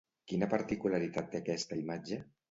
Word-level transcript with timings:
Quina 0.29 0.47
particularitat 0.53 1.29
té 1.35 1.41
aquesta 1.41 1.79
imatge? 1.83 2.19